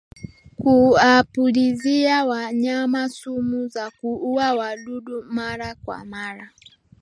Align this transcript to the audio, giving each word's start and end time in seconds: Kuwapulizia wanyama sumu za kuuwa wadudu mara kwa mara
Kuwapulizia 0.57 2.25
wanyama 2.25 3.09
sumu 3.09 3.67
za 3.67 3.91
kuuwa 3.91 4.53
wadudu 4.53 5.23
mara 5.23 5.75
kwa 5.75 6.05
mara 6.05 6.49